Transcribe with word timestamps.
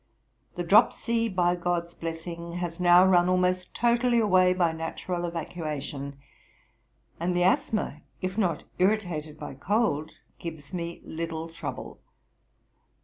The 0.55 0.63
dropsy, 0.63 1.29
by 1.29 1.55
GOD'S 1.55 1.93
blessing, 1.93 2.53
has 2.53 2.79
now 2.79 3.05
run 3.05 3.29
almost 3.29 3.71
totally 3.75 4.17
away 4.17 4.51
by 4.51 4.71
natural 4.71 5.25
evacuation; 5.25 6.17
and 7.19 7.35
the 7.37 7.43
asthma, 7.43 8.01
if 8.19 8.35
not 8.35 8.63
irritated 8.79 9.37
by 9.39 9.53
cold, 9.53 10.13
gives 10.39 10.73
me 10.73 11.03
little 11.05 11.49
trouble. 11.49 11.99